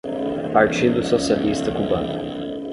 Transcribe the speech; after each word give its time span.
Partido 0.51 1.03
Socialista 1.03 1.71
cubano 1.71 2.65